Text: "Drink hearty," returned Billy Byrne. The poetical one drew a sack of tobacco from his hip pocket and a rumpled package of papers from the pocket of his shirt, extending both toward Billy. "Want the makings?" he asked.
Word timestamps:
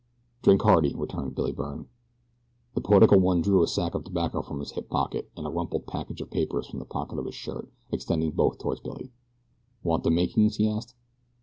"Drink 0.41 0.63
hearty," 0.63 0.95
returned 0.95 1.35
Billy 1.35 1.51
Byrne. 1.51 1.87
The 2.73 2.81
poetical 2.81 3.19
one 3.19 3.43
drew 3.43 3.61
a 3.61 3.67
sack 3.67 3.93
of 3.93 4.03
tobacco 4.03 4.41
from 4.41 4.57
his 4.57 4.71
hip 4.71 4.89
pocket 4.89 5.29
and 5.37 5.45
a 5.45 5.51
rumpled 5.51 5.85
package 5.85 6.21
of 6.21 6.31
papers 6.31 6.65
from 6.65 6.79
the 6.79 6.85
pocket 6.85 7.19
of 7.19 7.25
his 7.25 7.35
shirt, 7.35 7.71
extending 7.91 8.31
both 8.31 8.57
toward 8.57 8.81
Billy. 8.81 9.11
"Want 9.83 10.03
the 10.03 10.09
makings?" 10.09 10.55
he 10.55 10.67
asked. 10.67 10.95